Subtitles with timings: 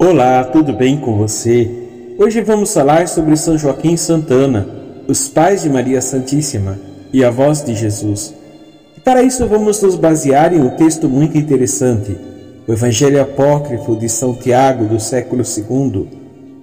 [0.00, 1.68] Olá, tudo bem com você?
[2.16, 4.64] Hoje vamos falar sobre São Joaquim Santana,
[5.08, 6.78] os pais de Maria Santíssima
[7.12, 8.32] e avós de Jesus.
[8.96, 12.16] E para isso vamos nos basear em um texto muito interessante,
[12.68, 16.06] o Evangelho Apócrifo de São Tiago do século II.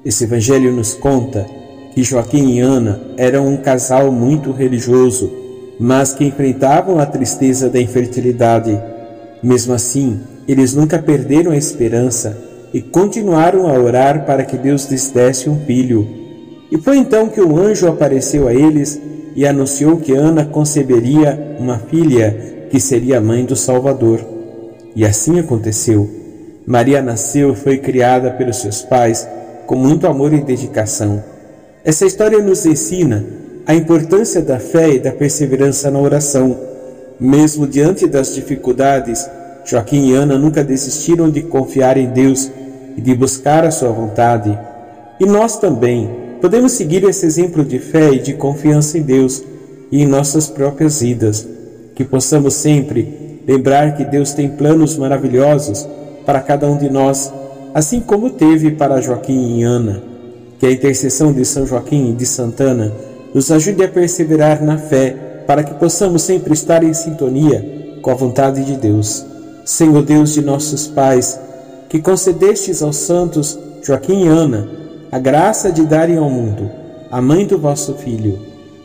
[0.05, 1.45] Esse evangelho nos conta
[1.93, 5.29] que Joaquim e Ana eram um casal muito religioso,
[5.77, 8.79] mas que enfrentavam a tristeza da infertilidade.
[9.43, 15.09] Mesmo assim, eles nunca perderam a esperança e continuaram a orar para que Deus lhes
[15.09, 16.05] desse um filho.
[16.69, 18.99] E foi então que um anjo apareceu a eles
[19.33, 24.19] e anunciou que Ana conceberia uma filha que seria mãe do Salvador.
[24.93, 26.09] E assim aconteceu.
[26.67, 29.25] Maria nasceu e foi criada pelos seus pais
[29.65, 31.23] com muito amor e dedicação.
[31.81, 33.23] Essa história nos ensina
[33.65, 36.57] a importância da fé e da perseverança na oração.
[37.17, 39.25] Mesmo diante das dificuldades,
[39.63, 42.51] Joaquim e Ana nunca desistiram de confiar em Deus
[42.97, 44.57] e de buscar a Sua vontade.
[45.19, 46.09] E nós também
[46.41, 49.43] podemos seguir esse exemplo de fé e de confiança em Deus
[49.91, 51.47] e em nossas próprias vidas.
[51.95, 55.87] Que possamos sempre lembrar que Deus tem planos maravilhosos
[56.25, 57.31] para cada um de nós,
[57.73, 60.01] assim como teve para Joaquim e Ana.
[60.59, 62.91] Que a intercessão de São Joaquim e de Santana
[63.33, 68.15] nos ajude a perseverar na fé, para que possamos sempre estar em sintonia com a
[68.15, 69.25] vontade de Deus.
[69.65, 71.39] Senhor Deus de nossos pais,
[71.95, 74.67] que concedestes aos santos Joaquim e Ana
[75.09, 76.69] a graça de darem ao mundo
[77.09, 78.37] a mãe do vosso Filho,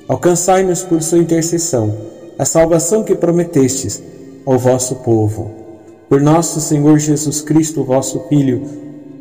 [0.06, 1.92] alcançai-nos por sua intercessão
[2.38, 4.00] a salvação que prometestes
[4.46, 5.50] ao vosso povo.
[6.08, 8.62] Por nosso Senhor Jesus Cristo, vosso Filho,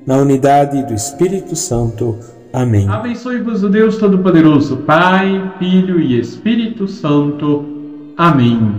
[0.06, 2.16] na unidade do Espírito Santo.
[2.54, 2.88] Amém.
[2.88, 7.66] Abençoe-vos o Deus Todo-Poderoso, Pai, Filho e Espírito Santo.
[8.16, 8.72] Amém.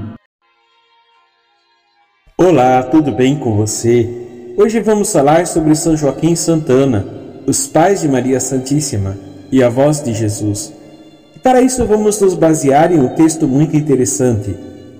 [2.38, 4.19] Olá, tudo bem com você?
[4.62, 7.06] Hoje vamos falar sobre São Joaquim Santana,
[7.46, 9.16] os pais de Maria Santíssima
[9.50, 10.70] e avós de Jesus.
[11.34, 14.54] E para isso vamos nos basear em um texto muito interessante,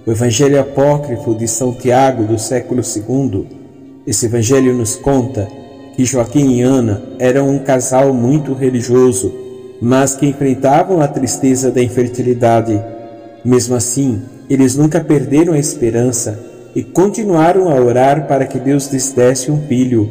[0.07, 3.49] o Evangelho Apócrifo de São Tiago do século II.
[4.07, 5.47] Esse evangelho nos conta
[5.95, 9.31] que Joaquim e Ana eram um casal muito religioso,
[9.79, 12.83] mas que enfrentavam a tristeza da infertilidade.
[13.45, 19.13] Mesmo assim, eles nunca perderam a esperança e continuaram a orar para que Deus lhes
[19.13, 20.09] desse um filho.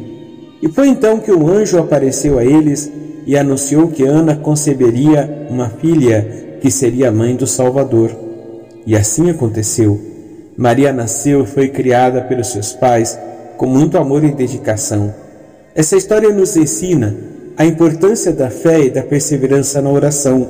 [0.62, 2.92] E foi então que o anjo apareceu a eles
[3.26, 8.12] e anunciou que Ana conceberia uma filha que seria mãe do Salvador.
[8.86, 10.00] E assim aconteceu.
[10.58, 13.18] Maria nasceu e foi criada pelos seus pais
[13.56, 15.14] com muito amor e dedicação.
[15.74, 17.16] Essa história nos ensina
[17.56, 20.48] a importância da fé e da perseverança na oração.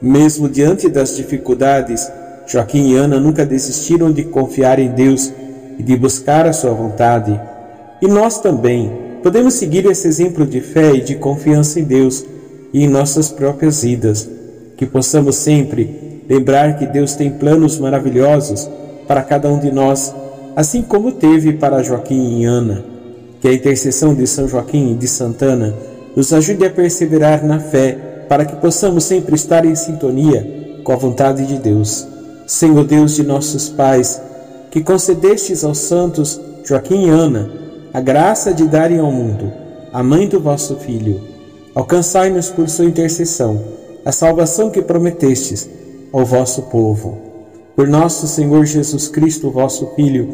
[0.00, 2.10] Mesmo diante das dificuldades,
[2.46, 5.32] Joaquim e Ana nunca desistiram de confiar em Deus
[5.80, 7.40] e de buscar a sua vontade.
[8.02, 8.92] E nós também
[9.22, 12.22] podemos seguir esse exemplo de fé e de confiança em Deus
[12.70, 14.28] e em nossas próprias vidas.
[14.76, 18.68] Que possamos sempre lembrar que Deus tem planos maravilhosos
[19.08, 20.14] para cada um de nós,
[20.54, 22.84] assim como teve para Joaquim e Ana.
[23.40, 25.74] Que a intercessão de São Joaquim e de Santana
[26.14, 30.96] nos ajude a perseverar na fé, para que possamos sempre estar em sintonia com a
[30.96, 32.06] vontade de Deus.
[32.46, 34.20] Senhor Deus de nossos pais,
[34.70, 37.50] que concedestes aos santos Joaquim e Ana
[37.92, 39.52] a graça de darem ao mundo
[39.92, 41.20] a mãe do vosso Filho,
[41.74, 43.60] alcançai-nos por sua intercessão
[44.04, 45.68] a salvação que prometestes
[46.12, 47.18] ao vosso povo.
[47.74, 50.28] Por nosso Senhor Jesus Cristo, vosso Filho,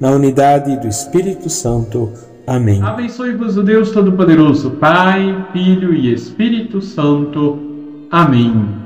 [0.00, 2.10] na unidade do Espírito Santo.
[2.46, 2.82] Amém.
[2.82, 7.58] Abençoe-vos o Deus Todo-Poderoso, Pai, Filho e Espírito Santo.
[8.10, 8.85] Amém.